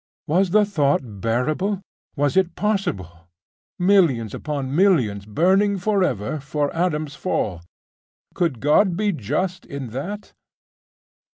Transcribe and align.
Was 0.25 0.49
the 0.49 0.65
thought 0.65 1.21
bearable! 1.21 1.79
was 2.15 2.35
it 2.35 2.55
possible! 2.55 3.27
Millions 3.77 4.33
upon 4.33 4.73
millions 4.75 5.27
burning 5.27 5.77
forever 5.77 6.39
for 6.39 6.75
Adam's 6.75 7.13
fall.... 7.13 7.61
Could 8.33 8.61
God 8.61 8.97
be 8.97 9.11
just 9.11 9.63
in 9.63 9.89
that?.... 9.91 10.33